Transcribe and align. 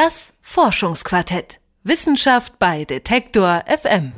Das 0.00 0.32
Forschungsquartett. 0.42 1.58
Wissenschaft 1.82 2.60
bei 2.60 2.84
Detektor 2.84 3.64
FM. 3.66 4.12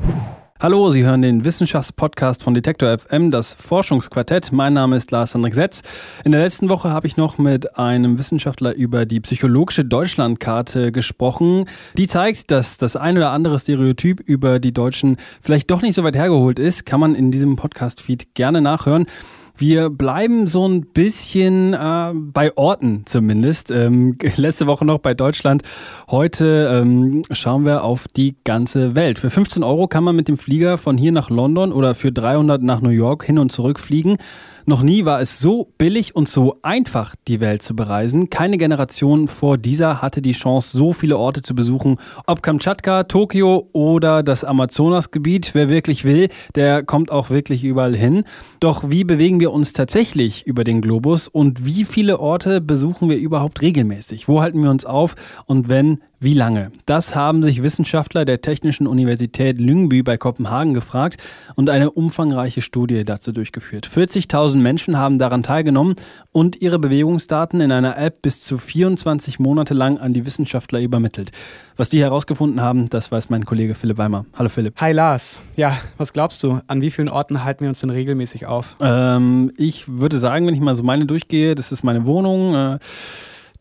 Hallo, 0.61 0.91
Sie 0.91 1.05
hören 1.05 1.23
den 1.23 1.43
Wissenschaftspodcast 1.43 2.43
von 2.43 2.53
Detektor 2.53 2.99
FM, 2.99 3.31
das 3.31 3.55
Forschungsquartett. 3.55 4.53
Mein 4.53 4.75
Name 4.75 4.97
ist 4.97 5.11
Lars 5.11 5.33
Hendrik 5.33 5.55
Setz. 5.55 5.81
In 6.23 6.33
der 6.33 6.43
letzten 6.43 6.69
Woche 6.69 6.91
habe 6.91 7.07
ich 7.07 7.17
noch 7.17 7.39
mit 7.39 7.79
einem 7.79 8.19
Wissenschaftler 8.19 8.75
über 8.75 9.07
die 9.07 9.21
psychologische 9.21 9.87
Deutschlandkarte 9.87 10.93
gesprochen. 10.93 11.65
Die 11.97 12.09
zeigt, 12.09 12.51
dass 12.51 12.77
das 12.77 12.95
ein 12.97 13.17
oder 13.17 13.31
andere 13.31 13.59
Stereotyp 13.59 14.21
über 14.21 14.59
die 14.59 14.75
Deutschen 14.75 15.17
vielleicht 15.41 15.71
doch 15.71 15.81
nicht 15.81 15.95
so 15.95 16.05
weit 16.05 16.15
hergeholt 16.15 16.59
ist. 16.59 16.85
Kann 16.85 17.01
man 17.01 17.15
in 17.15 17.31
diesem 17.31 17.57
Podcast-Feed 17.57 18.35
gerne 18.35 18.61
nachhören. 18.61 19.07
Wir 19.61 19.91
bleiben 19.91 20.47
so 20.47 20.67
ein 20.67 20.87
bisschen 20.87 21.75
äh, 21.75 22.13
bei 22.15 22.57
Orten 22.57 23.03
zumindest. 23.05 23.71
Ähm, 23.71 24.17
letzte 24.37 24.67
Woche 24.67 24.87
noch 24.87 25.01
bei 25.01 25.13
Deutschland. 25.13 25.65
Heute 26.11 26.81
ähm, 26.83 27.25
schauen 27.31 27.67
wir 27.67 27.85
auf 27.85 28.09
die 28.09 28.37
ganze 28.45 28.97
Welt. 28.97 29.19
Für 29.19 29.29
15 29.29 29.63
Euro 29.63 29.87
kann 29.87 30.03
man 30.03 30.17
mit 30.17 30.29
dem 30.29 30.39
Flieger 30.39 30.79
von 30.79 30.97
hier 30.97 31.13
nach 31.13 31.29
London 31.29 31.73
oder 31.73 31.95
für 31.95 32.11
300 32.11 32.63
nach 32.63 32.81
New 32.81 32.89
York 32.89 33.23
hin 33.23 33.39
und 33.39 33.53
zurück 33.53 33.79
fliegen. 33.79 34.17
Noch 34.67 34.83
nie 34.83 35.05
war 35.05 35.21
es 35.21 35.39
so 35.39 35.73
billig 35.79 36.15
und 36.15 36.29
so 36.29 36.59
einfach, 36.63 37.15
die 37.29 37.41
Welt 37.41 37.63
zu 37.63 37.75
bereisen. 37.75 38.31
Keine 38.31 38.59
Generation 38.59 39.29
vor 39.29 39.59
dieser 39.59 40.03
hatte 40.03 40.23
die 40.23 40.33
Chance, 40.33 40.77
so 40.77 40.93
viele 40.93 41.17
Orte 41.19 41.43
zu 41.43 41.55
besuchen. 41.55 41.99
Ob 42.27 42.43
Kamtschatka, 42.43 43.05
Tokio 43.05 43.69
oder 43.73 44.23
das 44.23 44.45
Amazonasgebiet. 44.45 45.51
Wer 45.55 45.69
wirklich 45.69 46.05
will, 46.05 46.29
der 46.55 46.83
kommt 46.83 47.11
auch 47.11 47.31
wirklich 47.31 47.65
überall 47.65 47.97
hin. 47.97 48.25
Doch 48.61 48.91
wie 48.91 49.05
bewegen 49.05 49.41
wir 49.41 49.53
uns 49.53 49.73
tatsächlich 49.73 50.47
über 50.47 50.65
den 50.65 50.81
Globus 50.81 51.29
und 51.29 51.65
wie 51.65 51.85
viele 51.85 52.21
Orte 52.21 52.61
besuchen 52.61 53.09
wir 53.09 53.17
überhaupt 53.17 53.63
regelmäßig? 53.63 54.29
Wo 54.29 54.41
halten 54.41 54.63
wir 54.63 54.71
uns 54.71 54.85
auf? 54.85 55.15
Und 55.47 55.69
wenn, 55.69 56.01
wie 56.23 56.35
lange? 56.35 56.71
Das 56.85 57.15
haben 57.15 57.43
sich 57.43 57.63
Wissenschaftler 57.63 58.27
der 58.27 58.43
Technischen 58.43 58.87
Universität 58.87 59.59
Lyngby 59.59 60.03
bei 60.03 60.19
Kopenhagen 60.19 60.75
gefragt 60.75 61.17
und 61.55 61.71
eine 61.71 61.91
umfangreiche 61.91 62.61
Studie 62.61 63.07
dazu 63.07 63.33
durchgeführt. 63.33 63.89
40.000 63.89 64.57
Menschen 64.57 64.99
haben 64.99 65.19
daran 65.19 65.43
teilgenommen 65.43 65.95
und 66.31 66.61
ihre 66.61 66.79
Bewegungsdaten 66.79 67.63
in 67.63 67.73
einer 67.73 67.97
App 67.97 68.21
bis 68.21 68.43
zu 68.43 68.59
24 68.59 69.39
Monate 69.39 69.73
lang 69.73 69.97
an 69.97 70.13
die 70.13 70.27
Wissenschaftler 70.27 70.81
übermittelt. 70.81 71.31
Was 71.79 71.89
die 71.89 72.01
herausgefunden 72.03 72.61
haben, 72.61 72.91
das 72.91 73.11
weiß 73.11 73.31
mein 73.31 73.47
Kollege 73.47 73.75
Philipp 73.75 73.97
Weimer. 73.97 74.27
Hallo 74.37 74.51
Philipp. 74.51 74.79
Hi 74.79 74.93
Lars. 74.93 75.41
Ja, 75.57 75.79
was 75.97 76.13
glaubst 76.13 76.43
du? 76.43 76.61
An 76.67 76.83
wie 76.83 76.91
vielen 76.91 77.09
Orten 77.09 77.45
halten 77.45 77.63
wir 77.63 77.71
uns 77.71 77.81
denn 77.81 77.89
regelmäßig 77.89 78.45
auf? 78.45 78.77
Ähm, 78.81 79.53
ich 79.57 79.89
würde 79.89 80.19
sagen, 80.19 80.47
wenn 80.47 80.55
ich 80.55 80.61
mal 80.61 80.77
so 80.77 80.83
meine 80.83 81.07
durchgehe, 81.07 81.55
das 81.55 81.73
ist 81.73 81.83
meine 81.83 82.05
Wohnung. 82.05 82.55
Äh, 82.55 82.79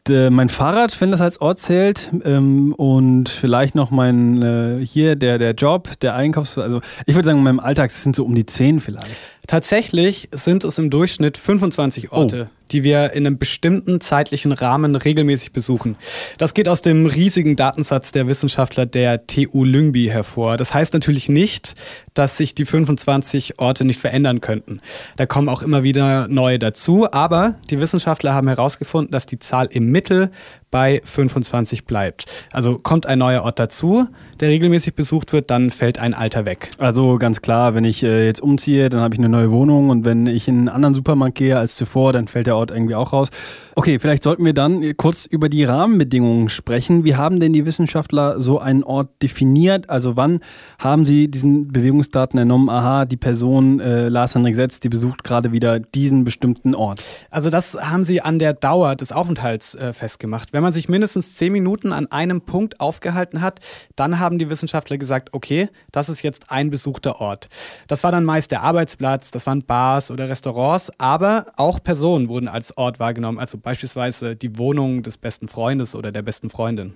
äh, 0.09 0.29
mein 0.29 0.49
Fahrrad, 0.49 0.99
wenn 1.01 1.11
das 1.11 1.21
als 1.21 1.41
Ort 1.41 1.59
zählt, 1.59 2.09
ähm, 2.23 2.73
und 2.73 3.29
vielleicht 3.29 3.75
noch 3.75 3.91
mein 3.91 4.41
äh, 4.41 4.85
hier 4.85 5.15
der 5.15 5.37
der 5.37 5.53
Job, 5.53 5.99
der 6.01 6.15
Einkaufs, 6.15 6.57
also 6.57 6.81
ich 7.05 7.15
würde 7.15 7.25
sagen, 7.27 7.39
in 7.39 7.43
meinem 7.43 7.59
Alltag 7.59 7.91
sind 7.91 8.15
so 8.15 8.25
um 8.25 8.35
die 8.35 8.45
zehn 8.45 8.79
vielleicht. 8.79 9.11
Tatsächlich 9.47 10.29
sind 10.31 10.63
es 10.63 10.77
im 10.77 10.89
Durchschnitt 10.89 11.37
25 11.37 12.11
Orte, 12.11 12.49
oh. 12.51 12.58
Die 12.71 12.83
wir 12.83 13.13
in 13.13 13.25
einem 13.25 13.37
bestimmten 13.37 14.01
zeitlichen 14.01 14.51
Rahmen 14.51 14.95
regelmäßig 14.95 15.51
besuchen. 15.51 15.95
Das 16.37 16.53
geht 16.53 16.67
aus 16.67 16.81
dem 16.81 17.05
riesigen 17.05 17.55
Datensatz 17.55 18.11
der 18.11 18.27
Wissenschaftler 18.27 18.85
der 18.85 19.27
TU 19.27 19.63
Lyngby 19.63 20.07
hervor. 20.07 20.57
Das 20.57 20.73
heißt 20.73 20.93
natürlich 20.93 21.29
nicht, 21.29 21.75
dass 22.13 22.37
sich 22.37 22.55
die 22.55 22.65
25 22.65 23.59
Orte 23.59 23.85
nicht 23.85 23.99
verändern 23.99 24.41
könnten. 24.41 24.81
Da 25.17 25.25
kommen 25.25 25.49
auch 25.49 25.61
immer 25.61 25.83
wieder 25.83 26.27
neue 26.27 26.59
dazu, 26.59 27.11
aber 27.11 27.55
die 27.69 27.79
Wissenschaftler 27.79 28.33
haben 28.33 28.47
herausgefunden, 28.47 29.11
dass 29.11 29.25
die 29.25 29.39
Zahl 29.39 29.67
im 29.71 29.91
Mittel 29.91 30.31
bei 30.71 31.01
25 31.03 31.85
bleibt. 31.85 32.25
Also 32.51 32.77
kommt 32.77 33.05
ein 33.05 33.19
neuer 33.19 33.43
Ort 33.43 33.59
dazu, 33.59 34.07
der 34.39 34.49
regelmäßig 34.49 34.93
besucht 34.93 35.33
wird, 35.33 35.49
dann 35.49 35.71
fällt 35.71 35.99
ein 35.99 36.13
alter 36.13 36.45
weg. 36.45 36.69
Also 36.77 37.17
ganz 37.17 37.41
klar, 37.41 37.73
wenn 37.73 37.85
ich 37.85 38.03
äh, 38.03 38.25
jetzt 38.25 38.41
umziehe, 38.41 38.89
dann 38.89 39.01
habe 39.01 39.15
ich 39.15 39.19
eine 39.19 39.29
neue 39.29 39.51
Wohnung 39.51 39.89
und 39.89 40.05
wenn 40.05 40.27
ich 40.27 40.47
in 40.47 40.59
einen 40.59 40.69
anderen 40.69 40.95
Supermarkt 40.95 41.35
gehe 41.35 41.57
als 41.57 41.75
zuvor, 41.75 42.13
dann 42.13 42.27
fällt 42.27 42.47
der 42.47 42.55
Ort 42.59 42.71
irgendwie 42.71 42.95
auch 42.95 43.13
raus. 43.13 43.29
Okay, 43.75 43.99
vielleicht 43.99 44.23
sollten 44.23 44.43
wir 44.43 44.53
dann 44.53 44.97
kurz 44.97 45.25
über 45.25 45.47
die 45.49 45.63
Rahmenbedingungen 45.63 46.49
sprechen. 46.49 47.05
Wie 47.05 47.15
haben 47.15 47.39
denn 47.39 47.53
die 47.53 47.65
Wissenschaftler 47.65 48.41
so 48.41 48.59
einen 48.59 48.83
Ort 48.83 49.09
definiert? 49.21 49.89
Also 49.89 50.15
wann 50.15 50.41
haben 50.81 51.05
sie 51.05 51.29
diesen 51.29 51.69
Bewegungsdaten 51.69 52.39
entnommen? 52.39 52.69
Aha, 52.69 53.05
die 53.05 53.17
Person 53.17 53.79
äh, 53.79 54.09
Lars 54.09 54.35
Henrik 54.35 54.55
Setz, 54.55 54.79
die 54.79 54.89
besucht 54.89 55.23
gerade 55.23 55.51
wieder 55.51 55.79
diesen 55.79 56.25
bestimmten 56.25 56.75
Ort. 56.75 57.03
Also 57.29 57.49
das 57.49 57.77
haben 57.81 58.03
sie 58.03 58.21
an 58.21 58.37
der 58.37 58.53
Dauer 58.53 58.95
des 58.95 59.11
Aufenthalts 59.13 59.75
äh, 59.75 59.93
festgemacht. 59.93 60.51
Wenn 60.51 60.61
man 60.61 60.73
sich 60.73 60.89
mindestens 60.89 61.35
zehn 61.35 61.53
Minuten 61.53 61.93
an 61.93 62.11
einem 62.11 62.41
Punkt 62.41 62.81
aufgehalten 62.81 63.41
hat, 63.41 63.61
dann 63.95 64.19
haben 64.19 64.39
die 64.39 64.49
Wissenschaftler 64.49 64.97
gesagt, 64.97 65.29
okay, 65.31 65.69
das 65.93 66.09
ist 66.09 66.21
jetzt 66.21 66.51
ein 66.51 66.69
besuchter 66.69 67.21
Ort. 67.21 67.47
Das 67.87 68.03
war 68.03 68.11
dann 68.11 68.25
meist 68.25 68.51
der 68.51 68.61
Arbeitsplatz, 68.63 69.31
das 69.31 69.47
waren 69.47 69.63
Bars 69.63 70.11
oder 70.11 70.27
Restaurants, 70.27 70.91
aber 70.97 71.45
auch 71.55 71.81
Personen 71.81 72.27
wurden 72.27 72.48
als 72.53 72.77
Ort 72.77 72.99
wahrgenommen, 72.99 73.39
also 73.39 73.57
beispielsweise 73.57 74.35
die 74.35 74.57
Wohnung 74.57 75.03
des 75.03 75.17
besten 75.17 75.47
Freundes 75.47 75.95
oder 75.95 76.11
der 76.11 76.21
besten 76.21 76.49
Freundin. 76.49 76.93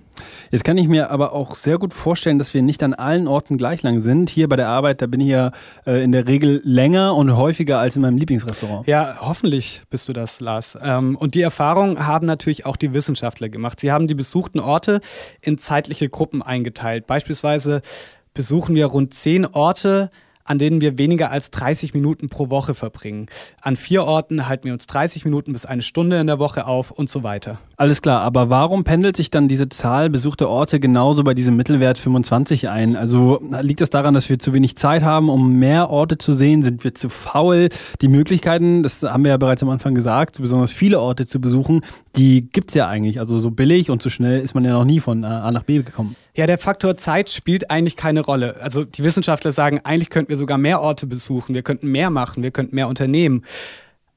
Jetzt 0.50 0.64
kann 0.64 0.78
ich 0.78 0.88
mir 0.88 1.10
aber 1.10 1.32
auch 1.32 1.54
sehr 1.54 1.78
gut 1.78 1.94
vorstellen, 1.94 2.38
dass 2.38 2.54
wir 2.54 2.62
nicht 2.62 2.82
an 2.82 2.94
allen 2.94 3.26
Orten 3.28 3.58
gleich 3.58 3.82
lang 3.82 4.00
sind. 4.00 4.30
Hier 4.30 4.48
bei 4.48 4.56
der 4.56 4.68
Arbeit, 4.68 5.02
da 5.02 5.06
bin 5.06 5.20
ich 5.20 5.28
ja 5.28 5.52
äh, 5.86 6.02
in 6.02 6.12
der 6.12 6.28
Regel 6.28 6.60
länger 6.64 7.14
und 7.14 7.36
häufiger 7.36 7.78
als 7.78 7.96
in 7.96 8.02
meinem 8.02 8.16
Lieblingsrestaurant. 8.16 8.86
Ja, 8.86 9.16
hoffentlich 9.20 9.82
bist 9.90 10.08
du 10.08 10.12
das, 10.12 10.40
Lars. 10.40 10.78
Ähm, 10.82 11.16
und 11.16 11.34
die 11.34 11.42
Erfahrung 11.42 12.06
haben 12.06 12.26
natürlich 12.26 12.66
auch 12.66 12.76
die 12.76 12.92
Wissenschaftler 12.92 13.48
gemacht. 13.48 13.80
Sie 13.80 13.92
haben 13.92 14.06
die 14.06 14.14
besuchten 14.14 14.60
Orte 14.60 15.00
in 15.40 15.58
zeitliche 15.58 16.08
Gruppen 16.08 16.42
eingeteilt. 16.42 17.06
Beispielsweise 17.06 17.82
besuchen 18.34 18.74
wir 18.74 18.86
rund 18.86 19.14
zehn 19.14 19.46
Orte 19.46 20.10
an 20.44 20.58
denen 20.58 20.80
wir 20.80 20.98
weniger 20.98 21.30
als 21.30 21.50
30 21.50 21.94
Minuten 21.94 22.28
pro 22.28 22.50
Woche 22.50 22.74
verbringen. 22.74 23.26
An 23.62 23.76
vier 23.76 24.04
Orten 24.04 24.46
halten 24.46 24.64
wir 24.64 24.72
uns 24.72 24.86
30 24.86 25.24
Minuten 25.24 25.52
bis 25.52 25.66
eine 25.66 25.82
Stunde 25.82 26.20
in 26.20 26.26
der 26.26 26.38
Woche 26.38 26.66
auf 26.66 26.90
und 26.90 27.10
so 27.10 27.22
weiter. 27.22 27.58
Alles 27.76 28.02
klar, 28.02 28.22
aber 28.22 28.50
warum 28.50 28.84
pendelt 28.84 29.16
sich 29.16 29.30
dann 29.30 29.48
diese 29.48 29.68
Zahl 29.68 30.08
besuchter 30.08 30.48
Orte 30.48 30.78
genauso 30.78 31.24
bei 31.24 31.34
diesem 31.34 31.56
Mittelwert 31.56 31.98
25 31.98 32.70
ein? 32.70 32.94
Also 32.94 33.42
liegt 33.62 33.80
das 33.80 33.90
daran, 33.90 34.14
dass 34.14 34.28
wir 34.28 34.38
zu 34.38 34.52
wenig 34.52 34.76
Zeit 34.76 35.02
haben, 35.02 35.28
um 35.28 35.58
mehr 35.58 35.90
Orte 35.90 36.16
zu 36.16 36.32
sehen? 36.32 36.62
Sind 36.62 36.84
wir 36.84 36.94
zu 36.94 37.08
faul? 37.08 37.70
Die 38.00 38.08
Möglichkeiten, 38.08 38.84
das 38.84 39.02
haben 39.02 39.24
wir 39.24 39.30
ja 39.30 39.36
bereits 39.38 39.62
am 39.62 39.70
Anfang 39.70 39.94
gesagt, 39.94 40.40
besonders 40.40 40.70
viele 40.70 41.00
Orte 41.00 41.26
zu 41.26 41.40
besuchen, 41.40 41.80
die 42.16 42.48
gibt 42.48 42.70
es 42.70 42.74
ja 42.74 42.86
eigentlich. 42.86 43.18
Also 43.18 43.38
so 43.40 43.50
billig 43.50 43.90
und 43.90 44.02
so 44.02 44.08
schnell 44.08 44.40
ist 44.40 44.54
man 44.54 44.64
ja 44.64 44.72
noch 44.72 44.84
nie 44.84 45.00
von 45.00 45.24
A 45.24 45.50
nach 45.50 45.64
B 45.64 45.82
gekommen. 45.82 46.14
Ja, 46.36 46.46
der 46.46 46.58
Faktor 46.58 46.96
Zeit 46.96 47.30
spielt 47.30 47.70
eigentlich 47.70 47.96
keine 47.96 48.20
Rolle. 48.20 48.56
Also 48.60 48.84
die 48.84 49.02
Wissenschaftler 49.02 49.52
sagen, 49.52 49.80
eigentlich 49.84 50.10
könnten 50.10 50.30
wir 50.30 50.36
sogar 50.36 50.58
mehr 50.58 50.80
Orte 50.80 51.06
besuchen, 51.06 51.54
wir 51.54 51.62
könnten 51.62 51.88
mehr 51.88 52.10
machen, 52.10 52.42
wir 52.42 52.50
könnten 52.52 52.74
mehr 52.74 52.88
unternehmen. 52.88 53.42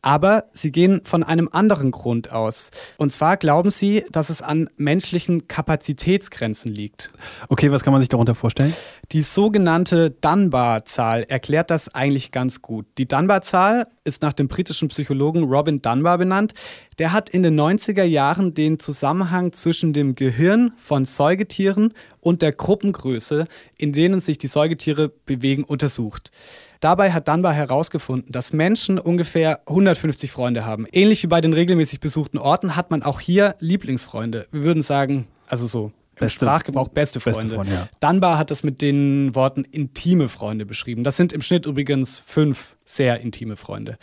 Aber 0.02 0.46
sie 0.54 0.72
gehen 0.72 1.02
von 1.04 1.24
einem 1.24 1.50
anderen 1.52 1.92
Grund 1.92 2.32
aus. 2.32 2.70
Und 2.98 3.12
zwar 3.12 3.38
glauben 3.38 3.72
sie, 3.72 4.06
dass 4.12 4.30
es 4.30 4.42
an 4.42 4.70
menschlichen 4.78 5.48
Kapazitätsgrenzen 5.48 6.72
liegt. 6.72 7.12
Okay, 7.50 7.72
was 7.72 7.84
kann 7.84 7.94
man 7.94 8.02
sich 8.02 8.10
darunter 8.10 8.36
vorstellen? 8.36 8.74
Die 9.12 9.22
sogenannte 9.22 10.12
Dunbar-Zahl 10.12 11.24
erklärt 11.24 11.72
das 11.72 11.94
eigentlich 11.94 12.32
ganz 12.32 12.62
gut. 12.62 12.86
Die 12.98 13.08
Dunbar-Zahl 13.08 13.88
ist 14.08 14.22
nach 14.22 14.34
dem 14.34 14.48
britischen 14.48 14.88
Psychologen 14.88 15.44
Robin 15.44 15.82
Dunbar 15.82 16.18
benannt. 16.18 16.54
Der 16.98 17.12
hat 17.12 17.30
in 17.30 17.44
den 17.44 17.60
90er 17.60 18.04
Jahren 18.04 18.54
den 18.54 18.80
Zusammenhang 18.80 19.54
zwischen 19.54 19.94
dem 19.94 20.16
Gehirn 20.16 20.72
von 20.78 21.06
Säugetieren 21.06 21.94
und 22.22 22.42
der 22.42 22.54
Gruppengröße, 22.54 23.46
in 23.78 23.94
denen 23.94 24.20
sich 24.20 24.38
die 24.38 24.48
Säugetiere 24.48 25.10
bewegen, 25.10 25.64
untersucht. 25.64 26.32
Dabei 26.80 27.12
hat 27.12 27.28
Dunbar 27.28 27.54
herausgefunden, 27.54 28.32
dass 28.32 28.54
Menschen 28.54 29.00
ungefähr 29.00 29.62
150 29.68 30.32
Freunde 30.32 30.66
haben. 30.66 30.86
Ähnlich 30.92 31.24
wie 31.24 31.28
bei 31.28 31.42
den 31.42 31.54
regelmäßig 31.54 32.00
besuchten 32.00 32.38
Orten 32.38 32.76
hat 32.76 32.92
man 32.92 33.04
auch 33.04 33.20
hier 33.20 33.56
Lieblingsfreunde. 33.60 34.48
Wir 34.52 34.62
würden 34.62 34.82
sagen, 34.82 35.28
also 35.48 35.68
so 35.68 35.92
im 36.20 36.30
Sprachgebrauch 36.30 36.90
beste 36.90 37.20
Freunde. 37.20 37.40
Beste 37.42 37.56
Freunde 37.56 37.74
ja. 37.74 37.88
Dunbar 38.00 38.38
hat 38.38 38.52
das 38.52 38.64
mit 38.64 38.82
den 38.82 39.36
Worten 39.36 39.64
intime 39.64 40.30
Freunde 40.30 40.66
beschrieben. 40.66 41.04
Das 41.04 41.18
sind 41.18 41.34
im 41.34 41.42
Schnitt 41.42 41.66
übrigens 41.66 42.22
fünf 42.26 42.78
sehr 42.86 43.20
intime 43.22 43.56
Freunde. 43.56 43.98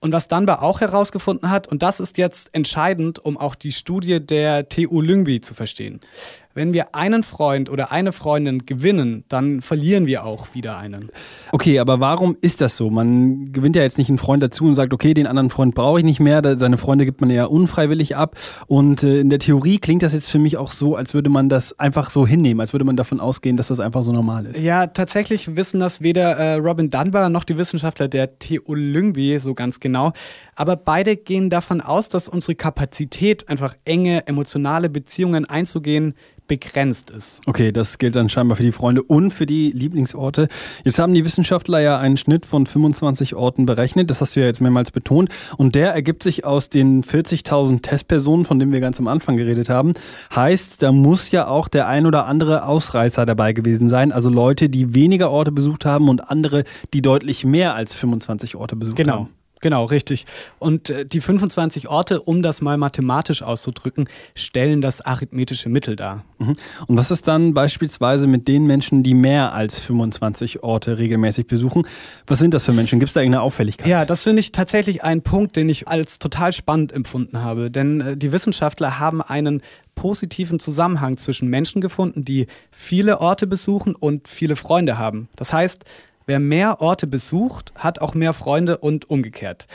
Und 0.00 0.12
was 0.12 0.28
Dunbar 0.28 0.62
auch 0.62 0.82
herausgefunden 0.82 1.50
hat, 1.50 1.66
und 1.66 1.82
das 1.82 1.98
ist 1.98 2.18
jetzt 2.18 2.54
entscheidend, 2.54 3.24
um 3.24 3.38
auch 3.38 3.54
die 3.54 3.72
Studie 3.72 4.20
der 4.20 4.68
TU 4.68 5.00
Lyngby 5.00 5.40
zu 5.40 5.54
verstehen 5.54 6.00
wenn 6.54 6.72
wir 6.72 6.94
einen 6.94 7.22
Freund 7.22 7.68
oder 7.68 7.92
eine 7.92 8.12
Freundin 8.12 8.64
gewinnen, 8.64 9.24
dann 9.28 9.60
verlieren 9.60 10.06
wir 10.06 10.24
auch 10.24 10.54
wieder 10.54 10.78
einen. 10.78 11.10
Okay, 11.52 11.80
aber 11.80 12.00
warum 12.00 12.36
ist 12.40 12.60
das 12.60 12.76
so? 12.76 12.90
Man 12.90 13.52
gewinnt 13.52 13.76
ja 13.76 13.82
jetzt 13.82 13.98
nicht 13.98 14.08
einen 14.08 14.18
Freund 14.18 14.42
dazu 14.42 14.64
und 14.64 14.74
sagt, 14.74 14.92
okay, 14.92 15.14
den 15.14 15.26
anderen 15.26 15.50
Freund 15.50 15.74
brauche 15.74 15.98
ich 15.98 16.04
nicht 16.04 16.20
mehr. 16.20 16.42
Seine 16.56 16.76
Freunde 16.76 17.04
gibt 17.04 17.20
man 17.20 17.30
eher 17.30 17.50
unfreiwillig 17.50 18.16
ab. 18.16 18.36
Und 18.66 19.02
äh, 19.02 19.20
in 19.20 19.30
der 19.30 19.40
Theorie 19.40 19.78
klingt 19.78 20.02
das 20.02 20.12
jetzt 20.12 20.30
für 20.30 20.38
mich 20.38 20.56
auch 20.56 20.70
so, 20.70 20.94
als 20.94 21.14
würde 21.14 21.30
man 21.30 21.48
das 21.48 21.78
einfach 21.78 22.08
so 22.10 22.26
hinnehmen, 22.26 22.60
als 22.60 22.72
würde 22.72 22.84
man 22.84 22.96
davon 22.96 23.20
ausgehen, 23.20 23.56
dass 23.56 23.68
das 23.68 23.80
einfach 23.80 24.02
so 24.02 24.12
normal 24.12 24.46
ist. 24.46 24.60
Ja, 24.60 24.86
tatsächlich 24.86 25.56
wissen 25.56 25.80
das 25.80 26.00
weder 26.00 26.36
äh, 26.36 26.54
Robin 26.54 26.90
Dunbar 26.90 27.30
noch 27.30 27.44
die 27.44 27.58
Wissenschaftler 27.58 28.08
der 28.08 28.38
TU 28.38 28.74
Lyngby 28.74 29.38
so 29.38 29.54
ganz 29.54 29.80
genau. 29.80 30.12
Aber 30.54 30.76
beide 30.76 31.16
gehen 31.16 31.50
davon 31.50 31.80
aus, 31.80 32.08
dass 32.08 32.28
unsere 32.28 32.54
Kapazität, 32.54 33.48
einfach 33.48 33.74
enge 33.84 34.26
emotionale 34.26 34.88
Beziehungen 34.88 35.44
einzugehen, 35.44 36.14
begrenzt 36.46 37.10
ist. 37.10 37.40
Okay, 37.46 37.72
das 37.72 37.98
gilt 37.98 38.16
dann 38.16 38.28
scheinbar 38.28 38.56
für 38.56 38.62
die 38.62 38.72
Freunde 38.72 39.02
und 39.02 39.30
für 39.30 39.46
die 39.46 39.72
Lieblingsorte. 39.72 40.48
Jetzt 40.84 40.98
haben 40.98 41.14
die 41.14 41.24
Wissenschaftler 41.24 41.80
ja 41.80 41.98
einen 41.98 42.16
Schnitt 42.16 42.46
von 42.46 42.66
25 42.66 43.34
Orten 43.34 43.66
berechnet, 43.66 44.10
das 44.10 44.20
hast 44.20 44.36
du 44.36 44.40
ja 44.40 44.46
jetzt 44.46 44.60
mehrmals 44.60 44.90
betont. 44.90 45.30
Und 45.56 45.74
der 45.74 45.92
ergibt 45.92 46.22
sich 46.22 46.44
aus 46.44 46.68
den 46.68 47.02
40.000 47.02 47.82
Testpersonen, 47.82 48.44
von 48.44 48.58
denen 48.58 48.72
wir 48.72 48.80
ganz 48.80 49.00
am 49.00 49.08
Anfang 49.08 49.36
geredet 49.36 49.68
haben. 49.68 49.94
Heißt, 50.34 50.82
da 50.82 50.92
muss 50.92 51.30
ja 51.30 51.46
auch 51.46 51.68
der 51.68 51.88
ein 51.88 52.06
oder 52.06 52.26
andere 52.26 52.66
Ausreißer 52.66 53.26
dabei 53.26 53.52
gewesen 53.52 53.88
sein. 53.88 54.12
Also 54.12 54.30
Leute, 54.30 54.68
die 54.68 54.94
weniger 54.94 55.30
Orte 55.30 55.52
besucht 55.52 55.84
haben 55.84 56.08
und 56.08 56.30
andere, 56.30 56.64
die 56.92 57.02
deutlich 57.02 57.44
mehr 57.44 57.74
als 57.74 57.94
25 57.94 58.56
Orte 58.56 58.76
besucht 58.76 58.96
genau. 58.96 59.12
haben. 59.12 59.24
Genau, 59.24 59.43
richtig. 59.72 60.26
Und 60.58 60.90
äh, 60.90 61.06
die 61.06 61.20
25 61.20 61.88
Orte, 61.88 62.20
um 62.20 62.42
das 62.42 62.60
mal 62.60 62.76
mathematisch 62.76 63.42
auszudrücken, 63.42 64.08
stellen 64.34 64.80
das 64.80 65.00
arithmetische 65.00 65.68
Mittel 65.68 65.96
dar. 65.96 66.24
Mhm. 66.38 66.56
Und 66.86 66.98
was 66.98 67.10
ist 67.10 67.26
dann 67.28 67.54
beispielsweise 67.54 68.26
mit 68.26 68.48
den 68.48 68.66
Menschen, 68.66 69.02
die 69.02 69.14
mehr 69.14 69.52
als 69.52 69.80
25 69.80 70.62
Orte 70.62 70.98
regelmäßig 70.98 71.46
besuchen? 71.46 71.86
Was 72.26 72.38
sind 72.38 72.54
das 72.54 72.64
für 72.64 72.72
Menschen? 72.72 72.98
Gibt 72.98 73.08
es 73.08 73.14
da 73.14 73.20
irgendeine 73.20 73.42
Auffälligkeit? 73.42 73.86
Ja, 73.86 74.04
das 74.04 74.22
finde 74.22 74.40
ich 74.40 74.52
tatsächlich 74.52 75.02
ein 75.02 75.22
Punkt, 75.22 75.56
den 75.56 75.68
ich 75.68 75.88
als 75.88 76.18
total 76.18 76.52
spannend 76.52 76.92
empfunden 76.92 77.42
habe. 77.42 77.70
Denn 77.70 78.00
äh, 78.00 78.16
die 78.16 78.32
Wissenschaftler 78.32 78.98
haben 78.98 79.22
einen 79.22 79.62
positiven 79.94 80.58
Zusammenhang 80.58 81.16
zwischen 81.16 81.48
Menschen 81.48 81.80
gefunden, 81.80 82.24
die 82.24 82.46
viele 82.70 83.20
Orte 83.20 83.46
besuchen 83.46 83.94
und 83.94 84.28
viele 84.28 84.56
Freunde 84.56 84.98
haben. 84.98 85.28
Das 85.36 85.52
heißt, 85.52 85.84
Wer 86.26 86.40
mehr 86.40 86.80
Orte 86.80 87.06
besucht, 87.06 87.72
hat 87.76 88.00
auch 88.00 88.14
mehr 88.14 88.32
Freunde 88.32 88.78
und 88.78 89.10
umgekehrt. 89.10 89.66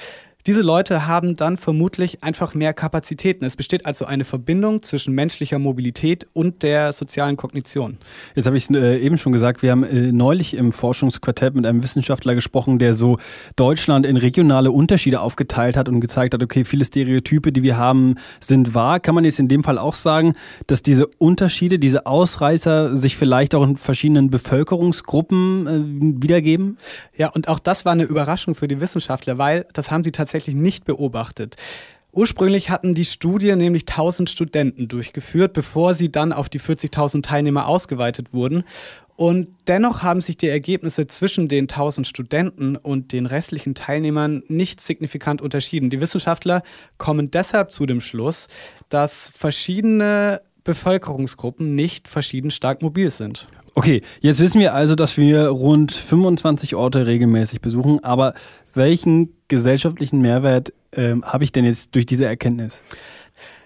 Diese 0.50 0.62
Leute 0.62 1.06
haben 1.06 1.36
dann 1.36 1.57
vermutlich 1.57 2.24
einfach 2.24 2.56
mehr 2.56 2.74
Kapazitäten. 2.74 3.46
Es 3.46 3.56
besteht 3.56 3.86
also 3.86 4.06
eine 4.06 4.25
Verbindung 4.25 4.81
zwischen 4.81 5.13
menschlicher 5.13 5.60
Mobilität 5.60 6.25
und 6.34 6.63
der 6.63 6.92
sozialen 6.92 7.38
Kognition. 7.38 8.00
Jetzt 8.34 8.48
habe 8.48 8.57
ich 8.57 8.68
es 8.68 8.75
äh, 8.75 8.98
eben 8.98 9.19
schon 9.19 9.31
gesagt, 9.31 9.62
wir 9.62 9.69
haben 9.69 9.84
äh, 9.84 10.12
neulich 10.12 10.56
im 10.56 10.72
Forschungsquartett 10.72 11.54
mit 11.54 11.68
einem 11.68 11.84
Wissenschaftler 11.84 12.34
gesprochen, 12.34 12.80
der 12.80 12.96
so 12.96 13.19
Deutschland 13.57 14.07
in 14.07 14.18
regionale 14.18 14.72
Unterschiede 14.72 15.22
aufgeteilt 15.22 15.78
hat 15.78 15.88
und 15.88 16.01
gezeigt 16.01 16.34
hat, 16.34 16.42
okay, 16.42 16.66
viele 16.66 16.84
Stereotype, 16.84 17.51
die 17.51 17.62
wir 17.62 17.78
haben, 17.78 18.16
sind 18.40 18.74
wahr. 18.74 19.00
Kann 19.00 19.13
man 19.13 19.25
jetzt 19.25 19.40
in 19.40 19.50
dem 19.50 19.63
Fall 19.63 19.78
auch 19.78 19.94
sagen, 19.94 20.34
dass 20.66 20.81
diese 20.81 21.06
Unterschiede, 21.19 21.78
diese 21.78 22.07
Ausreißer 22.07 22.98
sich 22.98 23.18
vielleicht 23.18 23.54
auch 23.54 23.63
in 23.63 23.75
verschiedenen 23.75 24.31
Bevölkerungsgruppen 24.31 25.68
äh, 25.68 26.24
wiedergeben? 26.24 26.80
Ja, 27.16 27.28
und 27.28 27.50
auch 27.50 27.60
das 27.60 27.86
war 27.86 27.92
eine 27.92 28.06
Überraschung 28.06 28.56
für 28.56 28.68
die 28.68 28.81
Wissenschaftler, 28.81 29.38
weil 29.38 29.68
das 29.74 29.92
haben 29.92 30.04
sie 30.04 30.12
tatsächlich 30.12 30.38
tatsächlich 30.39 30.56
nicht 30.56 30.86
beobachtet. 30.86 31.56
Ursprünglich 32.12 32.69
hatten 32.69 32.95
die 32.95 33.06
Studie 33.06 33.56
nämlich 33.56 33.83
1000 33.88 34.30
Studenten 34.30 34.88
durchgeführt, 34.88 35.53
bevor 35.53 35.94
sie 35.94 36.12
dann 36.12 36.33
auf 36.33 36.50
die 36.50 36.59
40.000 36.59 37.21
Teilnehmer 37.21 37.68
ausgeweitet 37.68 38.33
wurden. 38.33 38.63
Und 39.15 39.50
dennoch 39.68 40.01
haben 40.01 40.21
sich 40.21 40.38
die 40.38 40.47
Ergebnisse 40.47 41.06
zwischen 41.07 41.50
den 41.50 41.65
1000 41.65 42.07
Studenten 42.07 42.77
und 42.77 43.12
den 43.12 43.25
restlichen 43.25 43.75
Teilnehmern 43.75 44.44
nicht 44.47 44.80
signifikant 44.81 45.41
unterschieden. 45.41 45.89
Die 45.89 46.00
Wissenschaftler 46.00 46.63
kommen 46.97 47.30
deshalb 47.30 47.71
zu 47.71 47.86
dem 47.86 48.00
Schluss, 48.00 48.47
dass 48.88 49.31
verschiedene 49.36 50.41
Bevölkerungsgruppen 50.63 51.75
nicht 51.75 52.07
verschieden 52.07 52.50
stark 52.50 52.81
mobil 52.81 53.09
sind. 53.09 53.47
Okay, 53.75 54.01
jetzt 54.21 54.39
wissen 54.39 54.62
wir 54.62 54.74
also, 54.74 54.95
dass 54.95 55.18
wir 55.18 55.47
rund 55.47 55.91
25 55.91 56.75
Orte 56.75 57.06
regelmäßig 57.06 57.62
besuchen, 57.62 58.03
aber 58.03 58.33
welchen 58.74 59.33
gesellschaftlichen 59.50 60.22
Mehrwert 60.22 60.72
äh, 60.92 61.16
habe 61.22 61.44
ich 61.44 61.51
denn 61.51 61.66
jetzt 61.66 61.94
durch 61.96 62.06
diese 62.06 62.25
Erkenntnis? 62.25 62.81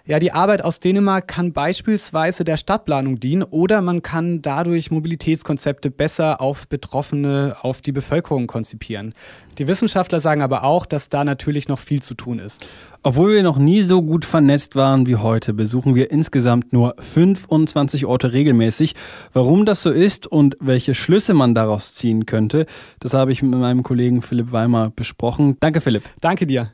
Ja, 0.06 0.20
die 0.20 0.34
Arbeit 0.34 0.66
aus 0.66 0.82
Dänemark 0.82 1.30
kann 1.30 1.54
beispielsweise 1.54 2.44
der 2.44 2.58
Stadtplanung 2.58 3.22
dienen 3.22 3.44
oder 3.44 3.82
man 3.82 4.02
kann 4.02 4.42
dadurch 4.42 4.92
Mobilitätskonzepte 4.92 5.92
besser 5.92 6.42
auf 6.42 6.68
Betroffene, 6.68 7.56
auf 7.62 7.80
die 7.80 7.94
Bevölkerung 7.94 8.48
konzipieren. 8.48 9.14
Die 9.60 9.66
Wissenschaftler 9.66 10.20
sagen 10.20 10.42
aber 10.42 10.66
auch, 10.66 10.86
dass 10.86 11.08
da 11.08 11.24
natürlich 11.24 11.70
noch 11.70 11.80
viel 11.80 12.02
zu 12.02 12.16
tun 12.16 12.40
ist. 12.40 12.68
Obwohl 13.02 13.32
wir 13.32 13.44
noch 13.44 13.58
nie 13.58 13.82
so 13.82 14.02
gut 14.02 14.26
vernetzt 14.26 14.76
waren 14.76 15.08
wie 15.08 15.16
heute, 15.16 15.54
besuchen 15.54 15.96
wir 15.96 16.12
insgesamt 16.12 16.74
nur 16.74 16.96
25 17.00 18.06
Orte 18.06 18.34
regelmäßig. 18.34 18.96
Warum 19.32 19.66
das 19.66 19.84
so 19.84 19.90
ist 19.90 20.28
und 20.28 20.58
welche 20.60 20.96
Schlüsse 20.96 21.34
man 21.34 21.56
daraus 21.56 21.96
ziehen 21.96 22.26
könnte, 22.26 22.66
das 23.00 23.14
habe 23.14 23.32
ich 23.32 23.42
mit 23.42 23.58
meinem 23.58 23.84
Kollegen 23.84 24.22
Philipp 24.22 24.52
Weimer 24.52 24.92
besprochen. 24.94 25.56
Danke, 25.62 25.80
Philipp. 25.80 26.04
Danke 26.20 26.46
dir. 26.46 26.74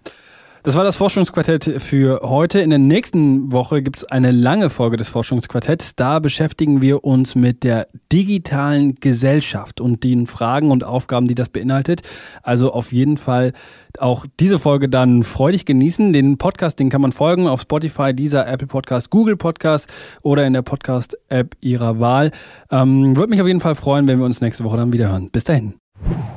Das 0.69 0.75
war 0.75 0.83
das 0.83 0.97
Forschungsquartett 0.97 1.81
für 1.81 2.21
heute. 2.21 2.59
In 2.59 2.69
der 2.69 2.77
nächsten 2.77 3.51
Woche 3.51 3.81
gibt 3.81 3.97
es 3.97 4.03
eine 4.03 4.29
lange 4.29 4.69
Folge 4.69 4.97
des 4.97 5.09
Forschungsquartetts. 5.09 5.95
Da 5.95 6.19
beschäftigen 6.19 6.79
wir 6.79 7.03
uns 7.03 7.33
mit 7.33 7.63
der 7.63 7.87
digitalen 8.13 8.93
Gesellschaft 8.93 9.81
und 9.81 10.03
den 10.03 10.27
Fragen 10.27 10.69
und 10.69 10.83
Aufgaben, 10.83 11.27
die 11.27 11.33
das 11.33 11.49
beinhaltet. 11.49 12.03
Also 12.43 12.71
auf 12.71 12.91
jeden 12.91 13.17
Fall 13.17 13.53
auch 13.97 14.27
diese 14.39 14.59
Folge 14.59 14.89
dann 14.89 15.23
freudig 15.23 15.65
genießen. 15.65 16.13
Den 16.13 16.37
Podcast, 16.37 16.77
den 16.77 16.91
kann 16.91 17.01
man 17.01 17.13
folgen 17.13 17.47
auf 17.47 17.61
Spotify, 17.61 18.13
dieser 18.13 18.45
Apple 18.47 18.67
Podcast, 18.67 19.09
Google 19.09 19.37
Podcast 19.37 19.89
oder 20.21 20.45
in 20.45 20.53
der 20.53 20.61
Podcast-App 20.61 21.55
Ihrer 21.61 21.99
Wahl. 21.99 22.29
Ähm, 22.69 23.17
Würde 23.17 23.31
mich 23.31 23.41
auf 23.41 23.47
jeden 23.47 23.59
Fall 23.59 23.73
freuen, 23.73 24.07
wenn 24.07 24.19
wir 24.19 24.25
uns 24.27 24.39
nächste 24.39 24.63
Woche 24.65 24.77
dann 24.77 24.93
wieder 24.93 25.09
hören. 25.09 25.31
Bis 25.31 25.45
dahin. 25.45 25.79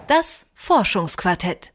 Das 0.07 0.47
Forschungsquartett. 0.55 1.75